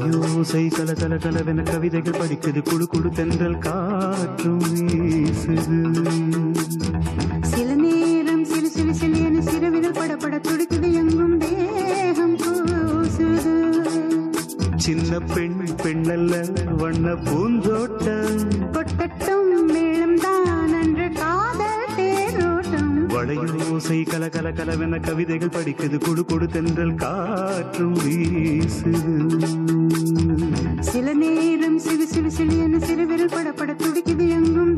[0.00, 2.60] வளையோசை கல கல கலவென கவிதைகள் படிக்குது.
[2.62, 5.78] குழு குழு தென்றல் காற்றும் வீசுது.
[7.42, 10.92] சில நேரம் சிலு சிலு சிலு என சிறுவிரல் படபட துடிக்குது.
[10.92, 13.54] எங்கும் தேகம் கூசுது
[14.76, 16.34] சின்ன பெண் பெண்ணல்ல
[16.76, 18.38] வண்ண பூந்தோட்டம்.
[18.72, 22.96] கொட்டட்டும் மேளம் தான் அன்று காதல் தேரோட்டம்.
[23.08, 25.98] வளையோசை கல கல கலவென கவிதைகள் படிக்குது.
[26.04, 29.79] குழு குழு தென்றல் காற்றும் வீசுது.
[30.82, 34.69] சில நேரம் சிறு சிலு சிறு என சிறுவிரல் படபட துடிக்குது எங்கும்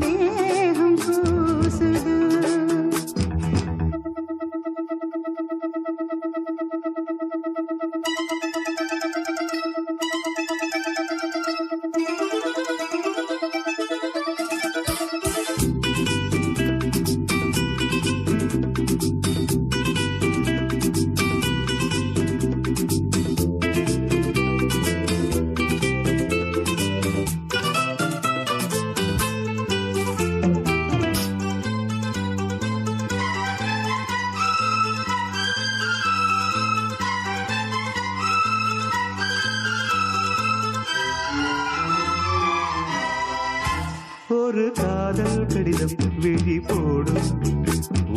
[46.83, 47.31] விழி போடும்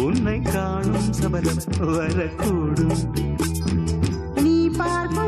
[0.02, 2.98] உன்னை காணும் சபலம் வரக்கூடும்.
[4.42, 5.25] நீ பார்க்கும்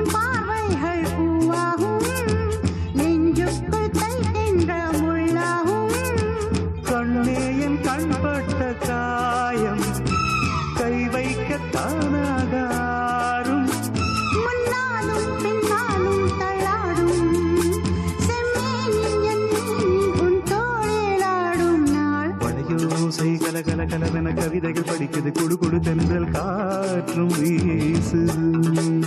[23.69, 25.43] கல கலவென கவிதைகள் படிக்குது.
[25.43, 28.98] குடு குடு தென்றல் காற்றும் வீசுது.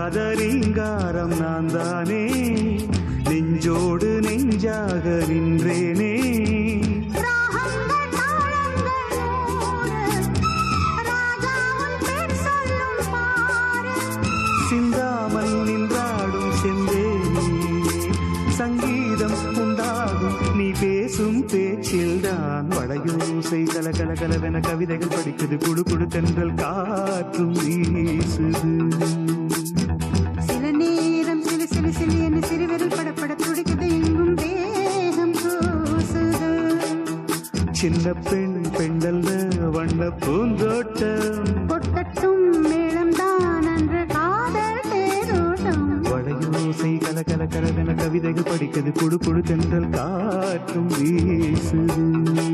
[0.00, 2.26] நீங்காத ரீங்காரம் நான் தானே
[3.24, 6.14] நெஞ்சோடு நெஞ்சாக நின்றேனே.
[14.68, 17.48] சிந்தாமல் நின்றாடும் செந்தேனே.
[18.48, 22.70] சங்கீதம் உண்டாகும் நீ பேசும் பேச்சில்தான்.
[22.70, 25.66] வளையோசை கல கல கலவென கவிதைகள் படிக்குது.
[25.66, 29.29] குடு குடு தென்றல் காற்றும் வீசுது.
[37.80, 41.44] சின்ன பெண் பெண்ணல்ல வண்ண பூந்தோட்டம்.
[41.68, 45.86] கொட்டட்டும் மேளம் தான் அன்று காதல் தேரோட்டம்.
[46.02, 52.49] வளையோசை கல கல கலவென கவிதைகள் படிக்குது குடு குடு தென்றல் காற்றும் வீசுது.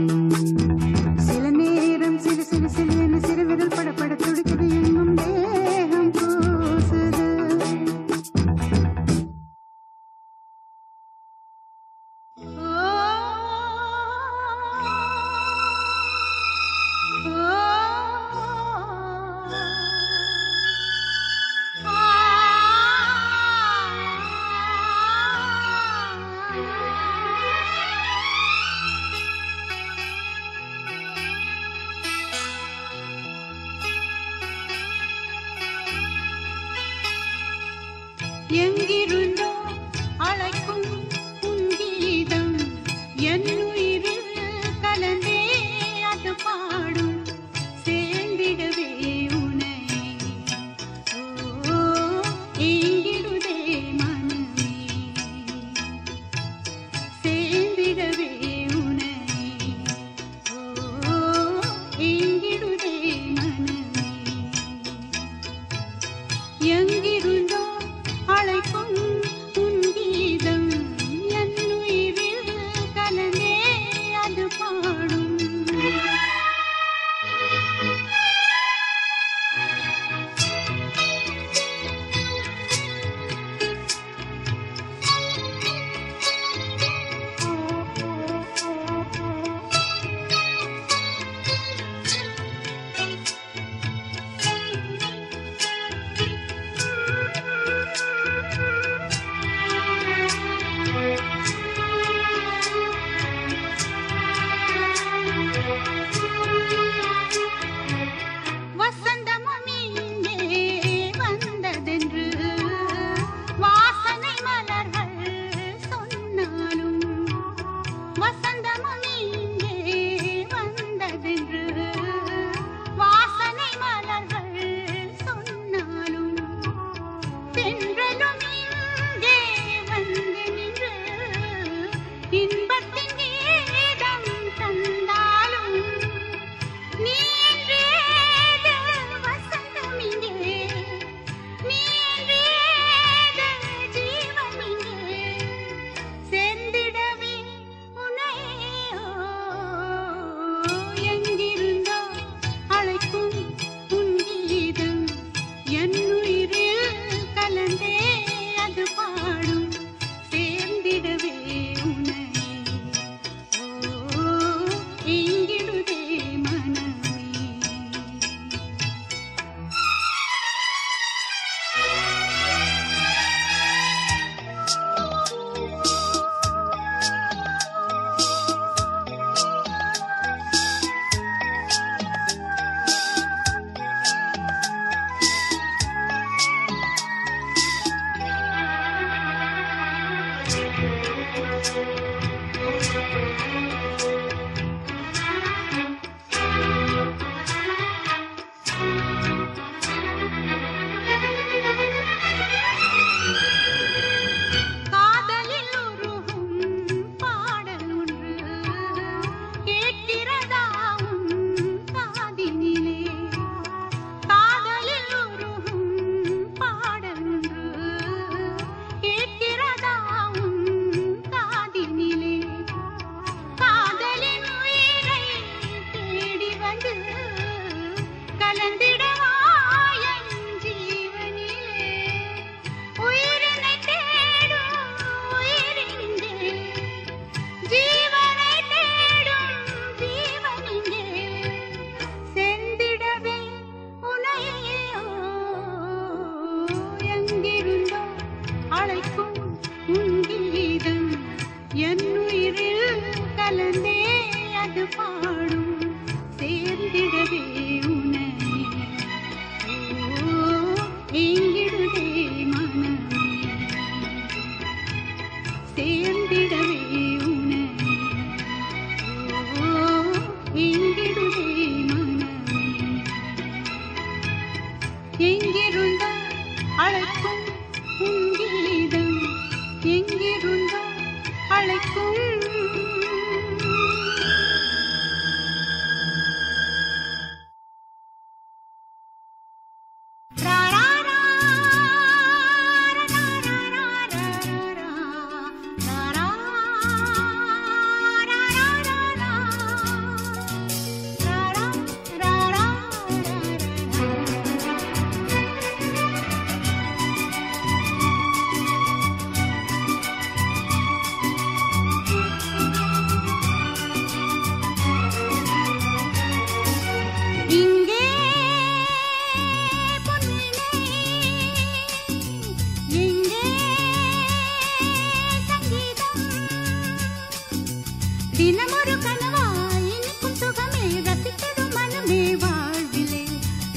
[328.37, 329.45] தினமொரு கனவா
[329.79, 333.25] இனிக்கும் சுகமே ரசித்தது மனமே வாழ்விலே.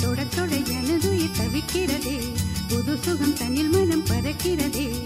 [0.02, 2.34] தொட தொட எனது தவிக்கிறதே.
[2.68, 5.06] புது சுகம் தன்னில் மனம் பறக்கிறதே.